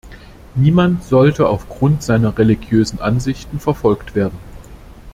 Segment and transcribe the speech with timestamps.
[0.55, 4.39] Niemand sollte aufgrund seiner religiösen Ansichten verfolgt werden.